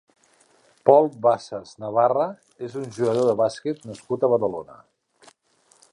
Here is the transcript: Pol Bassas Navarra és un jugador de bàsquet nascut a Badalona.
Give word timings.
Pol 0.89 1.09
Bassas 1.25 1.75
Navarra 1.83 2.25
és 2.69 2.79
un 2.81 2.89
jugador 2.97 3.29
de 3.33 3.37
bàsquet 3.45 3.87
nascut 3.91 4.27
a 4.29 4.33
Badalona. 4.35 4.81